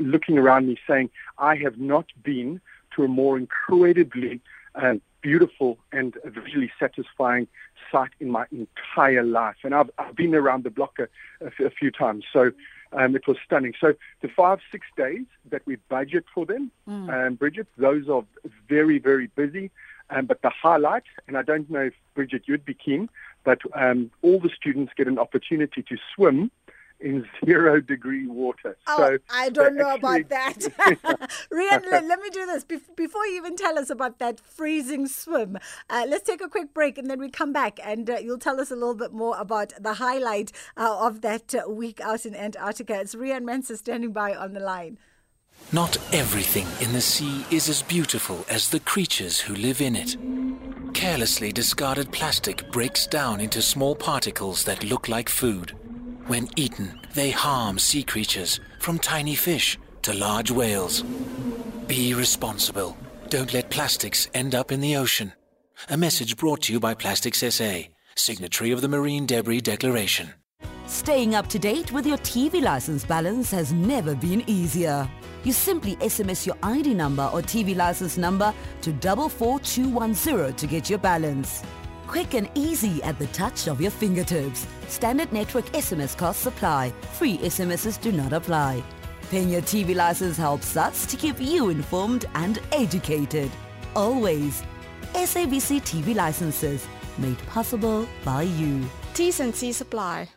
looking 0.00 0.38
around 0.38 0.66
me 0.66 0.78
saying, 0.86 1.10
I 1.38 1.56
have 1.56 1.78
not 1.78 2.06
been 2.22 2.60
to 2.96 3.04
a 3.04 3.08
more 3.08 3.38
incredibly 3.38 4.40
uh, 4.74 4.94
beautiful 5.22 5.78
and 5.92 6.16
visually 6.24 6.72
satisfying 6.78 7.46
site 7.90 8.10
in 8.20 8.30
my 8.30 8.46
entire 8.52 9.22
life. 9.22 9.56
And 9.62 9.74
I've, 9.74 9.90
I've 9.98 10.16
been 10.16 10.34
around 10.34 10.64
the 10.64 10.70
block 10.70 10.98
a, 10.98 11.08
a 11.64 11.70
few 11.70 11.90
times. 11.90 12.24
So 12.32 12.52
um, 12.92 13.14
it 13.14 13.26
was 13.26 13.36
stunning. 13.44 13.74
So 13.80 13.94
the 14.20 14.28
five, 14.28 14.60
six 14.72 14.86
days 14.96 15.26
that 15.50 15.62
we 15.66 15.76
budget 15.88 16.24
for 16.34 16.46
them, 16.46 16.70
mm. 16.88 17.26
um, 17.26 17.34
Bridget, 17.34 17.68
those 17.76 18.08
are 18.08 18.24
very, 18.68 18.98
very 18.98 19.28
busy. 19.28 19.70
Um, 20.10 20.26
but 20.26 20.42
the 20.42 20.50
highlight, 20.50 21.04
and 21.28 21.38
I 21.38 21.42
don't 21.42 21.70
know 21.70 21.82
if 21.82 21.94
Bridget 22.14 22.42
you'd 22.46 22.64
be 22.64 22.74
keen, 22.74 23.08
but 23.44 23.60
um, 23.74 24.10
all 24.22 24.38
the 24.38 24.50
students 24.54 24.92
get 24.96 25.06
an 25.08 25.18
opportunity 25.18 25.82
to 25.82 25.96
swim 26.14 26.50
in 27.00 27.26
zero 27.44 27.80
degree 27.80 28.26
water. 28.26 28.76
Oh, 28.86 28.96
so 28.96 29.18
I 29.30 29.50
don't 29.50 29.76
know 29.76 29.90
actually, 29.90 30.20
about 30.20 30.28
that. 30.28 30.56
Riaan, 31.52 31.90
let, 31.90 32.04
let, 32.04 32.20
me 32.20 32.30
do 32.30 32.46
this. 32.46 32.64
before 32.64 33.26
you 33.26 33.36
even 33.36 33.56
tell 33.56 33.78
us 33.78 33.90
about 33.90 34.18
that 34.18 34.38
freezing 34.38 35.06
swim, 35.06 35.58
uh, 35.88 36.04
let's 36.08 36.24
take 36.24 36.42
a 36.42 36.48
quick 36.48 36.72
break 36.74 36.98
and 36.98 37.10
then 37.10 37.18
we 37.18 37.30
come 37.30 37.52
back 37.52 37.78
and 37.82 38.08
uh, 38.10 38.18
you'll 38.18 38.38
tell 38.38 38.60
us 38.60 38.70
a 38.70 38.76
little 38.76 38.94
bit 38.94 39.12
more 39.12 39.36
about 39.38 39.72
the 39.80 39.94
highlight 39.94 40.52
uh, 40.76 41.06
of 41.06 41.22
that 41.22 41.54
uh, 41.54 41.70
week 41.70 42.00
out 42.00 42.26
in 42.26 42.34
Antarctica. 42.34 43.00
It's 43.00 43.14
Riaan 43.14 43.42
Manser 43.42 43.76
standing 43.76 44.12
by 44.12 44.34
on 44.34 44.52
the 44.52 44.60
line. 44.60 44.98
Not 45.72 45.96
everything 46.12 46.66
in 46.80 46.92
the 46.92 47.00
sea 47.00 47.44
is 47.50 47.68
as 47.68 47.82
beautiful 47.82 48.44
as 48.48 48.68
the 48.68 48.80
creatures 48.80 49.38
who 49.38 49.54
live 49.54 49.80
in 49.80 49.94
it. 49.94 50.16
Carelessly 50.94 51.52
discarded 51.52 52.10
plastic 52.10 52.70
breaks 52.72 53.06
down 53.06 53.40
into 53.40 53.62
small 53.62 53.94
particles 53.94 54.64
that 54.64 54.82
look 54.82 55.08
like 55.08 55.28
food. 55.28 55.76
When 56.26 56.48
eaten, 56.56 57.00
they 57.14 57.30
harm 57.30 57.78
sea 57.78 58.02
creatures, 58.02 58.58
from 58.80 58.98
tiny 58.98 59.34
fish 59.34 59.78
to 60.02 60.12
large 60.12 60.50
whales. 60.50 61.02
Be 61.86 62.14
responsible. 62.14 62.96
Don't 63.28 63.52
let 63.54 63.70
plastics 63.70 64.28
end 64.34 64.54
up 64.54 64.72
in 64.72 64.80
the 64.80 64.96
ocean. 64.96 65.32
A 65.88 65.96
message 65.96 66.36
brought 66.36 66.62
to 66.62 66.72
you 66.72 66.80
by 66.80 66.94
Plastics 66.94 67.44
SA, 67.54 67.82
signatory 68.16 68.72
of 68.72 68.80
the 68.80 68.88
Marine 68.88 69.24
Debris 69.24 69.60
Declaration. 69.60 70.34
Staying 70.86 71.36
up 71.36 71.46
to 71.48 71.58
date 71.58 71.92
with 71.92 72.06
your 72.06 72.18
TV 72.18 72.60
license 72.60 73.04
balance 73.04 73.50
has 73.52 73.72
never 73.72 74.14
been 74.14 74.42
easier. 74.48 75.08
You 75.42 75.52
simply 75.52 75.96
SMS 75.96 76.46
your 76.46 76.56
ID 76.62 76.92
number 76.94 77.28
or 77.32 77.40
TV 77.40 77.74
license 77.74 78.18
number 78.18 78.52
to 78.82 78.92
44210 78.92 80.54
to 80.54 80.66
get 80.66 80.90
your 80.90 80.98
balance. 80.98 81.62
Quick 82.06 82.34
and 82.34 82.50
easy 82.54 83.02
at 83.02 83.18
the 83.18 83.26
touch 83.28 83.68
of 83.68 83.80
your 83.80 83.90
fingertips. 83.90 84.66
Standard 84.88 85.32
network 85.32 85.64
SMS 85.66 86.16
costs 86.16 86.46
apply. 86.46 86.92
Free 87.12 87.38
SMSs 87.38 88.00
do 88.00 88.12
not 88.12 88.32
apply. 88.32 88.82
Paying 89.30 89.50
your 89.50 89.62
TV 89.62 89.94
license 89.94 90.36
helps 90.36 90.76
us 90.76 91.06
to 91.06 91.16
keep 91.16 91.40
you 91.40 91.70
informed 91.70 92.26
and 92.34 92.58
educated. 92.72 93.50
Always. 93.94 94.62
SABC 95.14 95.80
TV 95.82 96.14
licenses. 96.14 96.86
Made 97.16 97.38
possible 97.46 98.06
by 98.24 98.42
you. 98.42 98.84
T's 99.14 99.40
and 99.40 99.54
C's 99.54 99.80
apply. 99.80 100.28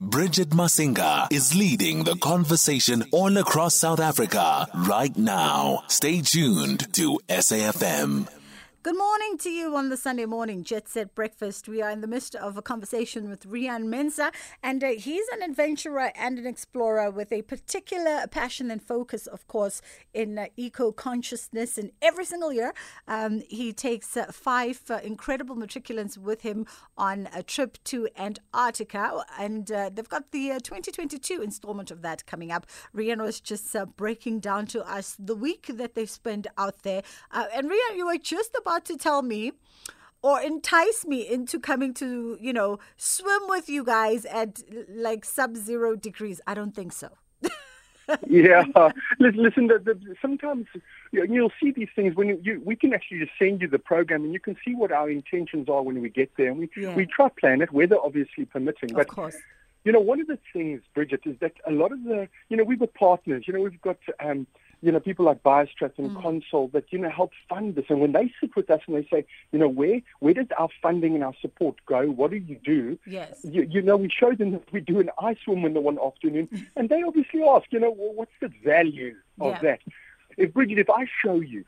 Bridget 0.00 0.50
Masinga 0.50 1.26
is 1.32 1.56
leading 1.56 2.04
the 2.04 2.14
conversation 2.14 3.02
all 3.10 3.36
across 3.36 3.74
South 3.74 3.98
Africa 3.98 4.68
right 4.86 5.16
now. 5.16 5.82
Stay 5.88 6.20
tuned 6.20 6.92
to 6.94 7.18
SAFM. 7.28 8.37
Good 8.84 8.96
morning 8.96 9.36
to 9.38 9.50
you 9.50 9.74
on 9.74 9.88
the 9.88 9.96
Sunday 9.96 10.24
morning 10.24 10.62
Jet 10.62 10.86
Set 10.86 11.12
Breakfast. 11.12 11.68
We 11.68 11.82
are 11.82 11.90
in 11.90 12.00
the 12.00 12.06
midst 12.06 12.36
of 12.36 12.56
a 12.56 12.62
conversation 12.62 13.28
with 13.28 13.44
Riaan 13.44 13.86
Manser, 13.86 14.32
and 14.62 14.84
uh, 14.84 14.90
he's 14.90 15.26
an 15.32 15.42
adventurer 15.42 16.12
and 16.14 16.38
an 16.38 16.46
explorer 16.46 17.10
with 17.10 17.32
a 17.32 17.42
particular 17.42 18.28
passion 18.30 18.70
and 18.70 18.80
focus, 18.80 19.26
of 19.26 19.48
course, 19.48 19.82
in 20.14 20.38
uh, 20.38 20.46
eco 20.56 20.92
consciousness. 20.92 21.76
And 21.76 21.90
every 22.00 22.24
single 22.24 22.52
year, 22.52 22.72
um, 23.08 23.42
he 23.48 23.72
takes 23.72 24.16
uh, 24.16 24.26
five 24.30 24.80
uh, 24.88 25.00
incredible 25.02 25.56
matriculants 25.56 26.16
with 26.16 26.42
him 26.42 26.64
on 26.96 27.28
a 27.34 27.42
trip 27.42 27.78
to 27.84 28.08
Antarctica, 28.16 29.24
and 29.40 29.72
uh, 29.72 29.90
they've 29.92 30.08
got 30.08 30.30
the 30.30 30.52
uh, 30.52 30.60
2022 30.60 31.42
installment 31.42 31.90
of 31.90 32.02
that 32.02 32.26
coming 32.26 32.52
up. 32.52 32.64
Riaan 32.94 33.20
was 33.22 33.40
just 33.40 33.74
breaking 33.96 34.38
down 34.38 34.66
to 34.66 34.88
us 34.88 35.16
the 35.18 35.34
week 35.34 35.66
that 35.68 35.96
they 35.96 36.06
spend 36.06 36.46
out 36.56 36.84
there. 36.84 37.02
and 37.32 37.68
Riaan, 37.68 37.96
you 37.96 38.06
were 38.06 38.18
just 38.18 38.54
about 38.56 38.67
to 38.76 38.96
tell 38.96 39.22
me 39.22 39.52
or 40.22 40.40
entice 40.40 41.04
me 41.06 41.28
into 41.28 41.58
coming 41.60 41.94
to, 41.94 42.36
you 42.40 42.52
know, 42.52 42.78
swim 42.96 43.42
with 43.48 43.68
you 43.68 43.84
guys 43.84 44.24
at 44.26 44.62
like 44.88 45.24
sub 45.24 45.56
zero 45.56 45.96
degrees. 45.96 46.40
I 46.46 46.54
don't 46.54 46.74
think 46.74 46.92
so. 46.92 47.10
yeah, 48.26 48.64
listen. 49.20 49.68
The, 49.68 49.78
the, 49.78 50.14
sometimes 50.20 50.66
you 51.12 51.20
know, 51.26 51.32
you'll 51.32 51.52
see 51.62 51.70
these 51.70 51.88
things 51.94 52.14
when 52.16 52.28
you, 52.28 52.40
you, 52.42 52.62
we 52.64 52.74
can 52.74 52.94
actually 52.94 53.20
just 53.20 53.32
send 53.38 53.60
you 53.60 53.68
the 53.68 53.78
program, 53.78 54.24
and 54.24 54.32
you 54.32 54.40
can 54.40 54.56
see 54.64 54.74
what 54.74 54.90
our 54.90 55.10
intentions 55.10 55.68
are 55.68 55.82
when 55.82 56.00
we 56.00 56.08
get 56.08 56.30
there, 56.36 56.48
and 56.48 56.58
we 56.58 56.70
yeah. 56.76 56.94
we 56.94 57.06
try 57.06 57.28
plan 57.28 57.60
it, 57.60 57.72
weather 57.72 57.96
obviously 58.02 58.44
permitting. 58.46 58.90
Of 58.90 58.96
but 58.96 59.08
course 59.08 59.36
you 59.84 59.92
know, 59.92 60.00
one 60.00 60.20
of 60.20 60.26
the 60.26 60.38
things, 60.52 60.82
Bridget, 60.94 61.22
is 61.24 61.36
that 61.40 61.52
a 61.66 61.70
lot 61.70 61.92
of 61.92 62.04
the, 62.04 62.28
you 62.48 62.56
know, 62.56 62.64
we've 62.64 62.78
got 62.78 62.92
partners. 62.94 63.44
You 63.46 63.54
know, 63.54 63.60
we've 63.60 63.80
got, 63.80 63.96
um, 64.20 64.46
you 64.80 64.92
know, 64.92 65.00
people 65.00 65.24
like 65.24 65.42
BioStrath 65.42 65.98
and 65.98 66.10
mm. 66.10 66.22
Consol 66.22 66.70
that, 66.72 66.84
you 66.90 66.98
know, 66.98 67.10
help 67.10 67.32
fund 67.48 67.74
this. 67.74 67.86
And 67.88 68.00
when 68.00 68.12
they 68.12 68.32
sit 68.40 68.54
with 68.54 68.70
us 68.70 68.80
and 68.86 68.96
they 68.96 69.08
say, 69.10 69.24
you 69.52 69.58
know, 69.58 69.68
where 69.68 70.00
where 70.20 70.34
does 70.34 70.46
our 70.56 70.68
funding 70.80 71.14
and 71.14 71.24
our 71.24 71.34
support 71.40 71.76
go? 71.86 72.06
What 72.06 72.30
do 72.30 72.36
you 72.36 72.58
do? 72.64 72.98
Yes. 73.06 73.40
You, 73.42 73.62
you 73.62 73.82
know, 73.82 73.96
we 73.96 74.08
show 74.08 74.34
them 74.34 74.52
that 74.52 74.72
we 74.72 74.80
do 74.80 75.00
an 75.00 75.10
ice 75.20 75.38
swim 75.44 75.64
in 75.64 75.74
the 75.74 75.80
one 75.80 75.98
afternoon, 76.04 76.48
and 76.76 76.88
they 76.88 77.02
obviously 77.02 77.42
ask, 77.42 77.66
you 77.70 77.80
know, 77.80 77.90
well, 77.90 78.12
what's 78.12 78.32
the 78.40 78.52
value 78.64 79.16
of 79.40 79.54
yeah. 79.54 79.60
that? 79.62 79.80
If 80.36 80.54
Bridget, 80.54 80.78
if 80.78 80.90
I 80.90 81.06
show 81.22 81.40
you 81.40 81.64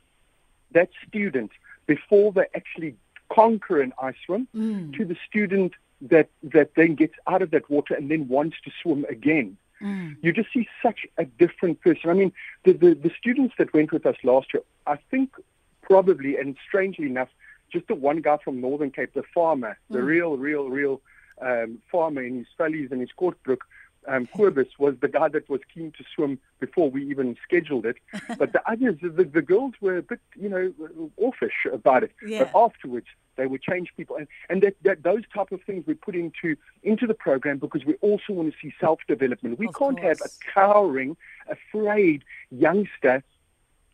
that 0.72 0.90
student 1.08 1.50
before 1.86 2.32
they 2.32 2.46
actually 2.54 2.96
conquer 3.32 3.80
an 3.80 3.92
ice 4.00 4.14
swim 4.26 4.46
mm. 4.54 4.96
to 4.96 5.04
the 5.04 5.16
student 5.28 5.72
that 6.00 6.28
that 6.42 6.74
then 6.76 6.94
gets 6.94 7.14
out 7.26 7.42
of 7.42 7.50
that 7.50 7.68
water 7.68 7.94
and 7.94 8.10
then 8.10 8.28
wants 8.28 8.56
to 8.64 8.70
swim 8.82 9.04
again. 9.08 9.56
Mm. 9.82 10.16
You 10.22 10.32
just 10.32 10.52
see 10.52 10.68
such 10.82 11.06
a 11.16 11.24
different 11.24 11.80
person. 11.80 12.10
I 12.10 12.14
mean, 12.14 12.32
the, 12.64 12.72
the, 12.72 12.94
the 12.94 13.10
students 13.18 13.54
that 13.58 13.72
went 13.72 13.92
with 13.92 14.06
us 14.06 14.16
last 14.22 14.52
year, 14.52 14.62
I 14.86 14.96
think 15.10 15.30
probably, 15.82 16.36
and 16.36 16.56
strangely 16.66 17.06
enough, 17.06 17.28
just 17.72 17.86
the 17.88 17.94
one 17.94 18.20
guy 18.20 18.38
from 18.44 18.60
Northern 18.60 18.90
Cape, 18.90 19.14
the 19.14 19.22
farmer, 19.34 19.78
mm. 19.90 19.94
the 19.94 20.02
real, 20.02 20.36
real, 20.36 20.68
real 20.68 21.00
um, 21.40 21.78
farmer 21.90 22.22
in 22.22 22.38
his 22.38 22.46
valleys 22.58 22.88
and 22.90 23.00
his 23.00 23.10
Kortbroek, 23.18 23.60
um, 24.08 24.28
Cobus 24.34 24.68
was 24.78 24.94
the 25.00 25.08
guy 25.08 25.28
that 25.28 25.48
was 25.48 25.60
keen 25.72 25.92
to 25.98 26.04
swim 26.14 26.38
before 26.58 26.90
we 26.90 27.08
even 27.08 27.36
scheduled 27.42 27.86
it. 27.86 27.96
But 28.38 28.52
the 28.52 28.62
others, 28.70 28.96
the, 29.02 29.24
the 29.24 29.42
girls 29.42 29.74
were 29.80 29.98
a 29.98 30.02
bit, 30.02 30.20
you 30.36 30.48
know, 30.48 30.72
offish 31.16 31.66
about 31.70 32.04
it. 32.04 32.12
Yeah. 32.26 32.44
But 32.44 32.58
afterwards, 32.58 33.06
they 33.36 33.46
would 33.46 33.62
change 33.62 33.92
people, 33.96 34.16
and 34.16 34.26
and 34.48 34.62
that, 34.62 34.76
that 34.82 35.02
those 35.02 35.22
type 35.34 35.52
of 35.52 35.62
things 35.62 35.84
we 35.86 35.94
put 35.94 36.14
into 36.14 36.56
into 36.82 37.06
the 37.06 37.14
program 37.14 37.58
because 37.58 37.84
we 37.84 37.94
also 37.94 38.32
want 38.32 38.52
to 38.52 38.58
see 38.60 38.72
self 38.80 39.00
development. 39.08 39.58
We 39.58 39.68
of 39.68 39.74
can't 39.74 39.98
course. 40.00 40.18
have 40.18 40.20
a 40.20 40.30
cowering, 40.54 41.16
afraid 41.48 42.24
youngster 42.50 43.22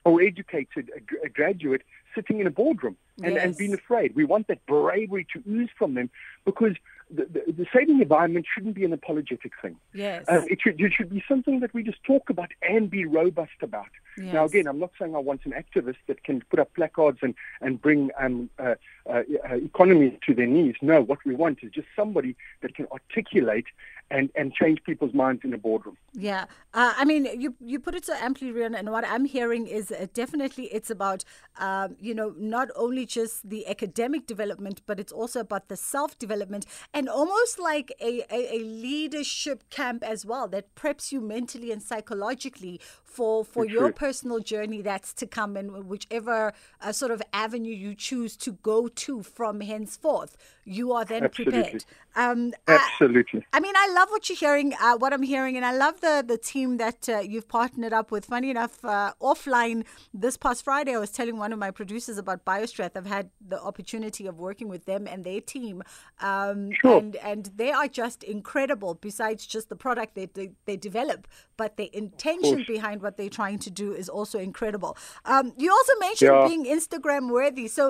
or 0.07 0.23
educated 0.23 0.89
a, 0.95 1.27
a 1.27 1.29
graduate 1.29 1.83
sitting 2.15 2.39
in 2.39 2.47
a 2.47 2.51
boardroom 2.51 2.97
and, 3.23 3.35
yes. 3.35 3.45
and 3.45 3.57
being 3.57 3.75
afraid. 3.75 4.15
We 4.15 4.25
want 4.25 4.47
that 4.47 4.65
bravery 4.67 5.27
to 5.33 5.43
ooze 5.51 5.69
from 5.77 5.95
them 5.95 6.11
because 6.45 6.77
the, 7.11 7.25
the, 7.25 7.53
the 7.53 7.67
saving 7.75 8.01
environment 8.01 8.47
shouldn't 8.53 8.77
be 8.77 8.85
an 8.85 8.93
apologetic 8.93 9.53
thing. 9.61 9.77
Yes. 9.93 10.25
Uh, 10.29 10.43
it, 10.49 10.61
should, 10.63 10.81
it 10.81 10.93
should 10.93 11.11
be 11.11 11.25
something 11.29 11.59
that 11.61 11.75
we 11.75 11.83
just 11.83 12.03
talk 12.05 12.31
about 12.31 12.53
and 12.63 12.89
be 12.89 13.05
robust 13.05 13.63
about. 13.63 13.89
Yes. 14.17 14.33
Now, 14.33 14.45
again, 14.45 14.69
I'm 14.69 14.79
not 14.79 14.93
saying 14.99 15.17
I 15.17 15.19
want 15.19 15.43
an 15.45 15.53
activist 15.53 15.99
that 16.07 16.23
can 16.23 16.41
put 16.51 16.61
up 16.61 16.73
placards 16.75 17.19
and, 17.23 17.35
and 17.61 17.83
bring 17.83 18.11
um, 18.19 18.49
uh, 18.61 18.77
uh, 19.11 19.23
uh 19.49 19.57
economy 19.57 20.19
to 20.27 20.35
their 20.35 20.47
knees. 20.47 20.77
No, 20.83 21.03
what 21.03 21.19
we 21.25 21.35
want 21.35 21.59
is 21.63 21.73
just 21.73 21.89
somebody 21.97 22.37
that 22.63 22.77
can 22.77 22.87
articulate 22.93 23.67
and, 24.11 24.31
and 24.35 24.53
change 24.53 24.83
people's 24.85 25.15
minds 25.15 25.43
in 25.45 25.53
a 25.53 25.59
boardroom. 25.59 25.97
Yeah, 26.13 26.47
uh, 26.73 26.95
I 26.97 27.05
mean, 27.05 27.29
you 27.39 27.55
you 27.61 27.79
put 27.79 27.95
it 27.95 28.07
so 28.07 28.15
amply, 28.15 28.53
Riaan, 28.53 28.79
and 28.79 28.91
what 28.91 29.05
I'm 29.07 29.25
hearing 29.25 29.67
is 29.67 29.91
uh, 29.91 30.07
definitely 30.15 30.65
it's 30.67 30.91
about 30.91 31.25
um, 31.59 31.97
you 32.01 32.15
know 32.15 32.35
not 32.39 32.69
only 32.77 33.05
just 33.05 33.49
the 33.49 33.67
academic 33.67 34.27
development, 34.27 34.83
but 34.87 34.99
it's 34.99 35.13
also 35.13 35.41
about 35.41 35.69
the 35.69 35.77
self 35.77 36.19
development 36.19 36.67
and 36.95 37.09
almost 37.09 37.59
like 37.59 37.93
a, 38.01 38.25
a, 38.31 38.57
a, 38.57 38.59
leadership 38.61 39.69
camp 39.71 40.03
as 40.03 40.25
well 40.25 40.49
that 40.49 40.75
preps 40.75 41.13
you 41.13 41.21
mentally 41.21 41.71
and 41.73 41.83
psychologically 41.83 42.81
for 43.05 43.45
for 43.45 43.65
it's 43.65 43.73
your 43.73 43.89
true. 43.89 43.93
personal 43.93 44.41
journey 44.41 44.83
that's 44.83 45.13
to 45.15 45.27
come 45.27 45.57
and 45.57 45.87
whichever 45.87 46.53
uh, 46.81 46.93
sort 46.93 47.11
of 47.11 47.23
avenue 47.33 47.75
you 47.75 47.95
choose 47.95 48.37
to 48.37 48.53
go 48.53 48.89
to 48.89 49.23
from 49.23 49.61
henceforth, 49.61 50.37
you 50.65 50.93
are 50.93 51.05
then 51.05 51.25
Absolutely. 51.25 51.63
prepared. 51.63 51.85
Um, 52.15 52.53
Absolutely. 52.67 53.45
I, 53.53 53.59
I, 53.59 53.61
mean, 53.61 53.75
I 53.77 53.93
love 53.97 54.11
what 54.11 54.29
you're 54.29 54.37
hearing, 54.37 54.75
uh, 54.81 54.97
what 55.03 55.13
I'm 55.15 55.23
hearing, 55.23 55.57
and 55.57 55.65
I 55.65 55.75
love 55.85 56.01
the 56.01 56.23
the 56.33 56.39
team 56.53 56.77
that 56.85 57.09
uh, 57.09 57.21
you've 57.31 57.49
partnered 57.49 57.95
up 58.01 58.11
with. 58.11 58.25
Funny 58.27 58.51
enough, 58.51 58.85
uh, 58.85 59.13
offline 59.31 59.79
this 60.13 60.37
past 60.37 60.65
Friday, 60.65 60.95
I 60.95 60.99
was 60.99 61.13
telling 61.19 61.37
one 61.45 61.53
of 61.55 61.59
my 61.59 61.71
producers 61.71 62.19
about 62.19 62.45
BioStrath. 62.45 62.93
I've 62.95 63.13
had 63.19 63.31
the 63.53 63.61
opportunity 63.71 64.27
of 64.27 64.35
working 64.49 64.69
with 64.69 64.85
them 64.85 65.07
and 65.13 65.25
their 65.25 65.41
team, 65.41 65.83
um, 66.21 66.59
sure. 66.81 66.99
and 66.99 67.17
and 67.31 67.51
they 67.57 67.73
are 67.73 67.89
just 67.89 68.23
incredible. 68.23 68.95
Besides 68.95 69.47
just 69.47 69.69
the 69.71 69.77
product 69.87 70.15
they 70.15 70.27
they, 70.27 70.51
they 70.67 70.77
develop, 70.77 71.27
but 71.57 71.77
the 71.77 71.89
intention 71.97 72.65
behind 72.67 73.03
what 73.03 73.17
they're 73.17 73.37
trying 73.41 73.59
to 73.67 73.71
do 73.71 73.93
is 74.03 74.09
also 74.09 74.39
incredible. 74.39 74.97
Um, 75.25 75.53
you 75.57 75.71
also 75.79 75.95
mentioned 76.01 76.35
yeah. 76.35 76.49
being 76.51 76.65
Instagram 76.79 77.31
worthy, 77.31 77.67
so 77.79 77.85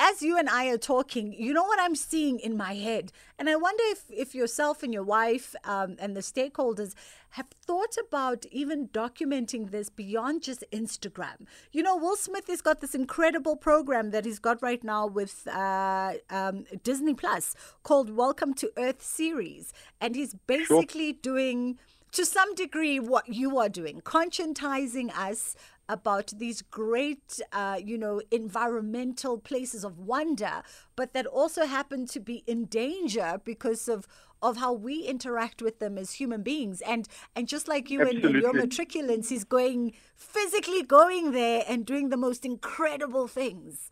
as 0.00 0.22
you 0.22 0.38
and 0.38 0.48
I 0.48 0.68
are 0.68 0.78
talking, 0.78 1.34
you 1.34 1.52
know 1.52 1.62
what 1.62 1.78
I'm 1.78 1.94
seeing 1.94 2.38
in 2.40 2.56
my 2.56 2.74
head, 2.74 3.12
and 3.38 3.50
I 3.50 3.56
wonder 3.56 3.84
if 3.88 4.04
if 4.10 4.34
yourself 4.34 4.82
and 4.82 4.94
your 4.94 5.02
wife 5.02 5.54
um, 5.64 5.96
and 5.98 6.16
the 6.16 6.22
stakeholders 6.22 6.94
have 7.34 7.48
thought 7.66 7.96
about 8.08 8.46
even 8.50 8.88
documenting 8.88 9.70
this 9.70 9.90
beyond 9.90 10.42
just 10.42 10.64
Instagram. 10.72 11.46
You 11.70 11.82
know, 11.82 11.96
Will 11.96 12.16
Smith 12.16 12.46
has 12.48 12.62
got 12.62 12.80
this 12.80 12.94
incredible 12.94 13.56
program 13.56 14.10
that 14.10 14.24
he's 14.24 14.38
got 14.38 14.62
right 14.62 14.82
now 14.82 15.06
with 15.06 15.46
uh, 15.46 16.14
um, 16.30 16.64
Disney 16.82 17.14
Plus 17.14 17.54
called 17.82 18.08
Welcome 18.16 18.54
to 18.54 18.72
Earth 18.78 19.02
series, 19.02 19.74
and 20.00 20.16
he's 20.16 20.34
basically 20.46 21.12
sure. 21.12 21.20
doing 21.22 21.78
to 22.12 22.24
some 22.24 22.54
degree 22.54 22.98
what 22.98 23.28
you 23.28 23.58
are 23.58 23.68
doing, 23.68 24.00
conscientizing 24.00 25.16
us 25.16 25.54
about 25.90 26.32
these 26.38 26.62
great, 26.62 27.40
uh, 27.52 27.78
you 27.82 27.98
know, 27.98 28.22
environmental 28.30 29.38
places 29.38 29.84
of 29.84 29.98
wonder, 29.98 30.62
but 30.96 31.12
that 31.12 31.26
also 31.26 31.66
happen 31.66 32.06
to 32.06 32.20
be 32.20 32.44
in 32.46 32.64
danger 32.66 33.40
because 33.44 33.88
of 33.88 34.06
of 34.42 34.56
how 34.56 34.72
we 34.72 35.02
interact 35.02 35.60
with 35.60 35.80
them 35.80 35.98
as 35.98 36.12
human 36.12 36.42
beings. 36.42 36.80
And 36.82 37.06
and 37.36 37.46
just 37.48 37.68
like 37.68 37.90
you 37.90 38.00
and, 38.00 38.24
and, 38.24 38.34
your 38.36 38.54
matriculants, 38.54 39.28
he's 39.28 39.44
going 39.44 39.92
physically 40.16 40.82
going 40.82 41.32
there 41.32 41.64
and 41.68 41.84
doing 41.84 42.08
the 42.08 42.16
most 42.16 42.44
incredible 42.44 43.26
things. 43.28 43.90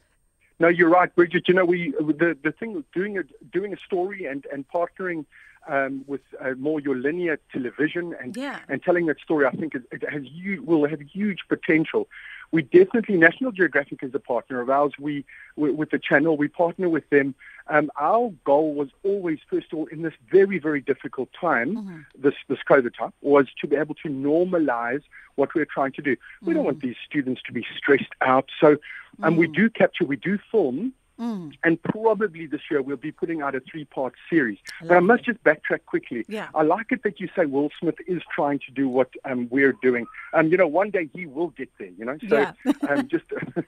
No, 0.61 0.69
you're 0.69 0.89
right, 0.89 1.15
Bridget. 1.15 1.45
You 1.49 1.55
know, 1.55 1.65
we 1.65 1.93
the 1.99 2.37
the 2.43 2.53
thing 2.53 2.77
of 2.77 2.85
doing 2.93 3.19
a 3.19 3.23
doing 3.53 3.73
a 3.73 3.77
story 3.87 4.25
and 4.25 4.47
and 4.53 4.67
partnering 4.69 5.27
um, 5.67 6.05
with 6.07 6.21
uh, 6.41 6.53
more 6.59 6.81
your 6.81 6.97
linear 6.97 7.39
television 7.53 8.15
and 8.21 8.37
yeah. 8.37 8.61
and 8.69 8.83
telling 8.83 9.07
that 9.07 9.21
story, 9.21 9.47
I 9.47 9.51
think 9.51 9.75
it, 9.75 9.83
it 9.91 10.09
has 10.11 10.23
will 10.65 10.87
have 10.89 11.01
huge 11.01 11.41
potential. 11.49 12.09
We 12.51 12.63
definitely 12.63 13.17
National 13.19 13.53
Geographic 13.53 14.03
is 14.03 14.15
a 14.15 14.19
partner 14.19 14.61
of 14.63 14.71
ours. 14.71 14.93
We, 14.99 15.25
we 15.57 15.71
with 15.71 15.91
the 15.91 15.99
channel, 15.99 16.37
we 16.37 16.49
partner 16.49 16.89
with 16.89 17.09
them. 17.11 17.35
Um, 17.69 17.91
our 18.01 18.33
goal 18.45 18.73
was 18.73 18.89
always, 19.05 19.39
first 19.51 19.67
of 19.73 19.79
all, 19.79 19.87
in 19.87 20.01
this 20.03 20.15
very 20.31 20.59
very 20.59 20.81
difficult 20.81 21.29
time, 21.39 21.77
mm-hmm. 21.77 21.99
this 22.19 22.35
this 22.49 22.59
COVID 22.69 22.97
time, 22.97 23.13
was 23.21 23.47
to 23.61 23.67
be 23.67 23.77
able 23.77 23.95
to 23.97 24.09
normalize 24.09 25.03
what 25.35 25.55
we're 25.55 25.67
trying 25.67 25.93
to 25.93 26.03
do. 26.03 26.17
We 26.43 26.53
mm. 26.53 26.57
don't 26.57 26.65
want 26.65 26.81
these 26.81 26.97
students 27.07 27.43
to 27.47 27.53
be 27.53 27.65
stressed 27.77 28.13
out. 28.21 28.49
So, 28.61 28.79
um, 29.23 29.35
mm. 29.35 29.39
we 29.39 29.47
do 29.47 29.69
capture, 29.71 30.05
we 30.05 30.17
do 30.17 30.39
film. 30.51 30.95
Mm. 31.21 31.53
And 31.65 31.83
probably 31.83 32.47
this 32.47 32.61
year 32.71 32.81
we'll 32.81 32.97
be 32.97 33.11
putting 33.11 33.43
out 33.43 33.55
a 33.55 33.61
three-part 33.61 34.15
series. 34.31 34.59
I 34.81 34.87
but 34.87 34.97
I 34.97 35.01
must 35.01 35.25
just 35.25 35.43
backtrack 35.43 35.85
quickly. 35.87 36.25
Yeah. 36.29 36.49
I 36.55 36.63
like 36.63 36.93
it 36.93 37.03
that 37.03 37.19
you 37.19 37.29
say 37.35 37.47
Will 37.47 37.71
Smith 37.81 37.97
is 38.07 38.23
trying 38.33 38.61
to 38.61 38.71
do 38.71 38.89
what 38.89 39.11
um, 39.25 39.49
we're 39.51 39.77
doing. 39.83 40.07
Um, 40.33 40.49
you 40.49 40.57
know, 40.57 40.69
one 40.69 40.91
day 40.91 41.09
he 41.13 41.27
will 41.27 41.49
get 41.49 41.71
there. 41.79 41.91
You 41.99 42.05
know, 42.05 42.19
so 42.29 42.39
yeah. 42.39 42.73
um, 42.89 43.09
just 43.09 43.25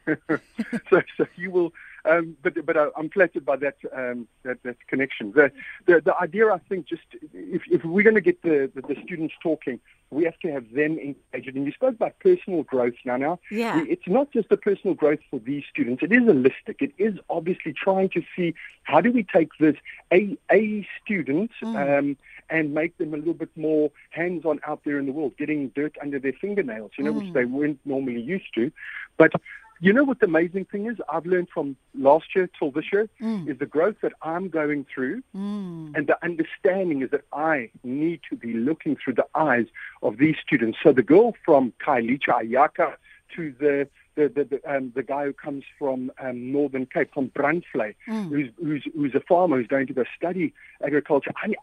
so 0.91 1.03
so 1.17 1.27
you 1.37 1.51
will. 1.51 1.73
Um, 2.05 2.37
but 2.43 2.55
but 2.65 2.77
uh, 2.77 2.91
I'm 2.97 3.11
flattered 3.11 3.45
by 3.45 3.57
that 3.57 3.77
um, 3.95 4.29
that, 4.43 4.63
that 4.63 4.77
connection. 4.89 5.33
The, 5.33 5.53
the 5.87 6.01
the 6.01 6.17
idea 6.21 6.53
I 6.53 6.59
think 6.69 6.87
just 6.87 7.03
if 7.33 7.63
if 7.71 7.85
we're 7.85 8.03
going 8.03 8.15
to 8.15 8.21
get 8.21 8.43
the, 8.43 8.71
the, 8.75 8.83
the 8.83 8.97
students 9.05 9.35
talking, 9.43 9.81
we 10.11 10.25
have 10.25 10.39
to 10.41 10.53
have 10.53 10.73
them 10.73 10.99
engaged. 10.99 11.57
And 11.57 11.67
you 11.67 11.73
spoke 11.73 11.95
about 11.95 12.19
personal 12.21 12.63
growth 12.63 12.95
now. 13.05 13.17
Now, 13.17 13.39
yeah. 13.51 13.85
it's 13.89 14.09
not 14.09 14.33
just 14.33 14.49
the 14.49 14.57
personal 14.57 14.95
growth 14.95 15.21
for 15.31 15.39
these 15.41 15.65
students. 15.71 16.03
It 16.03 16.13
is 16.13 16.23
holistic. 16.23 16.77
It 16.81 16.93
is 16.99 17.19
obviously 17.29 17.73
trying 17.73 18.09
to 18.11 18.23
see 18.35 18.55
how 18.85 19.01
do 19.01 19.13
we 19.13 19.23
take 19.23 19.51
this 19.59 19.77
a 20.13 20.37
a 20.51 20.87
student 21.03 21.51
mm. 21.63 21.99
um, 21.99 22.17
and 22.49 22.75
make 22.75 22.97
them 22.99 23.15
a 23.15 23.17
little 23.17 23.35
bit 23.35 23.51
more 23.57 23.91
hands-on 24.11 24.59
out 24.67 24.81
there 24.85 24.99
in 24.99 25.07
the 25.07 25.13
world, 25.13 25.37
getting 25.37 25.69
dirt 25.69 25.97
under 26.03 26.19
their 26.19 26.33
fingernails, 26.33 26.91
you 26.99 27.05
know, 27.05 27.13
mm. 27.13 27.23
which 27.23 27.33
they 27.33 27.45
weren't 27.45 27.79
normally 27.85 28.21
used 28.21 28.53
to. 28.55 28.73
But 29.17 29.33
you 29.81 29.93
know 29.93 30.05
what 30.05 30.21
the 30.21 30.27
amazing 30.27 30.67
thing 30.67 30.87
is? 30.87 30.97
I've 31.09 31.27
learned 31.27 31.49
from 31.53 31.77
last 31.95 32.35
year 32.37 32.49
till 32.59 32.71
this 32.71 32.87
year 32.93 33.09
mm. 33.21 33.49
is 33.49 33.59
the 33.59 33.67
growth 33.67 33.97
that 34.03 34.13
I'm 34.23 34.49
going 34.49 34.87
through 34.93 35.23
mm. 35.35 35.97
and 35.97 36.07
the 36.07 36.23
understanding 36.23 37.03
is 37.03 37.11
that 37.11 37.25
I 37.33 37.71
need 37.83 38.21
to 38.29 38.37
be 38.37 38.53
looking 38.53 38.97
through 38.97 39.15
the 39.15 39.27
eyes 39.35 39.67
of 40.03 40.19
these 40.19 40.37
students. 40.47 40.79
So 40.83 40.93
the 40.93 41.03
girl 41.03 41.35
from 41.45 41.73
Khayelitsha 41.85 42.43
Ayaka 42.43 42.95
to 43.37 43.55
the 43.59 43.89
the 44.17 44.29
the, 44.29 44.45
the, 44.45 44.77
um, 44.77 44.93
the 44.95 45.03
guy 45.03 45.25
who 45.25 45.33
comes 45.33 45.65
from 45.79 46.11
um, 46.19 46.53
Northern 46.53 46.85
Cape, 46.85 47.15
from 47.15 47.29
Brandvlei, 47.31 47.95
mm. 48.09 48.29
who's, 48.29 48.51
who's 48.59 48.85
who's 48.95 49.15
a 49.15 49.21
farmer 49.21 49.57
who's 49.57 49.67
going 49.67 49.87
to 49.87 49.95
go 49.95 50.05
study 50.17 50.53
agriculture. 50.85 51.33
I 51.43 51.55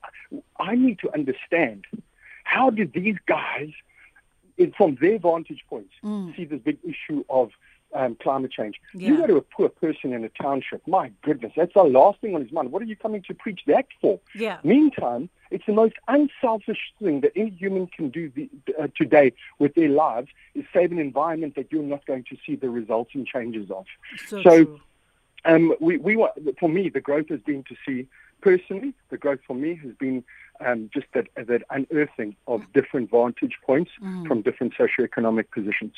I 0.59 0.75
need 0.75 1.00
to 1.00 1.13
understand 1.13 1.86
how 2.45 2.69
did 2.69 2.93
these 2.93 3.17
guys, 3.27 3.71
from 4.77 4.97
their 5.01 5.19
vantage 5.19 5.63
points, 5.69 5.93
mm. 6.03 6.36
see 6.36 6.45
this 6.45 6.62
big 6.62 6.79
issue 6.83 7.24
of 7.29 7.51
um, 7.94 8.15
climate 8.15 8.51
change. 8.51 8.79
Yeah. 8.94 9.10
You 9.10 9.17
go 9.17 9.27
to 9.27 9.38
a 9.38 9.41
poor 9.41 9.70
person 9.70 10.13
in 10.13 10.24
a 10.24 10.29
township, 10.29 10.86
my 10.88 11.12
goodness, 11.22 11.53
that's 11.56 11.74
the 11.74 11.84
last 11.84 12.20
thing 12.22 12.36
on 12.36 12.41
his 12.41 12.51
mind. 12.51 12.72
What 12.72 12.82
are 12.82 12.86
you 12.86 12.96
coming 12.96 13.24
to 13.24 13.34
preach 13.34 13.62
that 13.67 13.86
for? 14.01 14.20
Yeah. 14.36 14.60
Meantime, 14.63 15.29
it's 15.51 15.65
the 15.65 15.74
most 15.74 15.96
unselfish 16.08 16.94
thing 17.01 17.22
that 17.22 17.32
any 17.36 17.50
human 17.50 17.88
can 17.88 18.10
do 18.10 18.29
the, 18.29 18.50
uh, 18.79 18.88
today 18.96 19.34
with 19.60 19.74
their 19.75 19.89
lives 19.89 20.29
is 20.53 20.65
save 20.74 20.91
an 20.91 21.00
environment 21.00 21.56
that 21.56 21.72
you're 21.72 21.84
not 21.84 22.06
going 22.06 22.25
to 22.29 22.38
see 22.46 22.56
the 22.56 22.70
resulting 22.70 23.25
changes 23.25 23.72
of. 23.72 23.86
So, 24.27 24.41
So. 24.44 24.79
Um, 25.46 25.75
we, 25.79 25.96
we 25.98 26.17
want, 26.17 26.34
for 26.60 26.67
me, 26.67 26.89
the 26.89 27.00
growth 27.00 27.29
has 27.29 27.39
been 27.39 27.63
to 27.65 27.75
see 27.86 28.08
personally. 28.41 28.94
The 29.12 29.17
growth 29.17 29.39
for 29.48 29.56
me 29.56 29.79
has 29.82 29.94
been 29.94 30.24
um, 30.60 30.89
just 30.94 31.06
that 31.13 31.27
that 31.36 31.62
unearthing 31.70 32.36
of 32.48 32.63
different 32.74 33.12
vantage 33.12 33.56
points 33.65 33.91
from 34.27 34.41
different 34.41 34.74
socioeconomic 34.74 35.51
positions. 35.51 35.94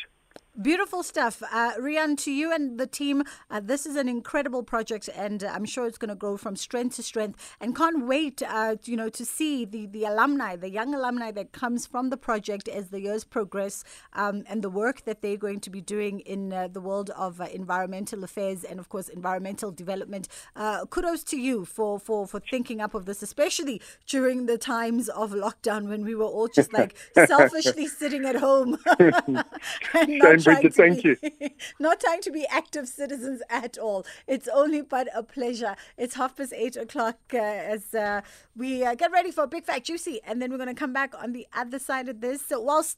Beautiful 0.61 1.03
stuff. 1.03 1.41
Uh, 1.53 1.71
Riaan, 1.79 2.17
to 2.25 2.31
you 2.33 2.51
and 2.51 2.77
the 2.77 2.85
team, 2.85 3.23
uh, 3.49 3.61
this 3.63 3.85
is 3.85 3.95
an 3.95 4.09
incredible 4.09 4.61
project, 4.61 5.09
and 5.15 5.41
uh, 5.41 5.47
I'm 5.53 5.63
sure 5.63 5.87
it's 5.87 5.97
going 5.97 6.09
to 6.09 6.15
grow 6.15 6.35
from 6.35 6.57
strength 6.57 6.97
to 6.97 7.03
strength. 7.03 7.55
And 7.61 7.73
can't 7.73 8.05
wait, 8.05 8.41
uh, 8.45 8.75
you 8.83 8.97
know, 8.97 9.07
to 9.07 9.23
see 9.23 9.63
the, 9.63 9.85
the 9.85 10.03
alumni, 10.03 10.57
the 10.57 10.69
young 10.69 10.93
alumni 10.93 11.31
that 11.31 11.53
comes 11.53 11.85
from 11.85 12.09
the 12.09 12.17
project 12.17 12.67
as 12.67 12.89
the 12.89 12.99
years 12.99 13.23
progress, 13.23 13.85
um, 14.11 14.43
and 14.49 14.61
the 14.61 14.69
work 14.69 15.05
that 15.05 15.21
they're 15.21 15.37
going 15.37 15.61
to 15.61 15.69
be 15.69 15.79
doing 15.79 16.19
in 16.21 16.51
uh, 16.51 16.67
the 16.67 16.81
world 16.81 17.09
of 17.11 17.39
uh, 17.39 17.45
environmental 17.53 18.25
affairs 18.25 18.65
and, 18.65 18.81
of 18.81 18.89
course, 18.89 19.07
environmental 19.07 19.71
development. 19.71 20.27
Uh, 20.57 20.85
kudos 20.87 21.23
to 21.23 21.37
you 21.37 21.63
for, 21.63 21.97
for, 21.97 22.27
for 22.27 22.41
thinking 22.41 22.81
up 22.81 22.93
of 22.93 23.05
this, 23.05 23.23
especially 23.23 23.81
during 24.07 24.45
the 24.45 24.57
times 24.57 25.07
of 25.07 25.31
lockdown 25.31 25.87
when 25.87 26.03
we 26.03 26.15
were 26.15 26.25
all 26.25 26.49
just 26.49 26.73
like 26.73 26.97
selfishly 27.13 27.87
sitting 27.87 28.25
at 28.25 28.35
home. 28.35 28.77
and 28.99 30.19
not 30.48 30.48
Bridget, 30.55 30.73
thank 30.73 31.03
be, 31.03 31.15
Not 31.79 31.99
trying 31.99 32.21
to 32.21 32.31
be 32.31 32.45
active 32.47 32.87
citizens 32.87 33.41
at 33.49 33.77
all. 33.77 34.05
It's 34.27 34.47
only 34.47 34.81
but 34.81 35.07
a 35.15 35.23
pleasure. 35.23 35.75
It's 35.97 36.15
half 36.15 36.35
past 36.35 36.53
eight 36.53 36.75
o'clock 36.75 37.17
uh, 37.33 37.37
as 37.37 37.93
uh, 37.93 38.21
we 38.55 38.83
uh, 38.83 38.95
get 38.95 39.11
ready 39.11 39.31
for 39.31 39.47
Big 39.47 39.65
Fat 39.65 39.83
Juicy, 39.83 40.21
and 40.25 40.41
then 40.41 40.51
we're 40.51 40.57
going 40.57 40.67
to 40.67 40.73
come 40.73 40.93
back 40.93 41.13
on 41.21 41.33
the 41.33 41.47
other 41.53 41.79
side 41.79 42.09
of 42.09 42.21
this. 42.21 42.45
So 42.45 42.59
while 42.59 42.83
stay 42.83 42.97